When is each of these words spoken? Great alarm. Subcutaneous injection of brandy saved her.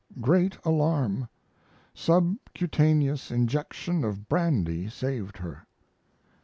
Great 0.19 0.57
alarm. 0.65 1.27
Subcutaneous 1.93 3.29
injection 3.29 4.03
of 4.03 4.27
brandy 4.27 4.89
saved 4.89 5.37
her. 5.37 5.67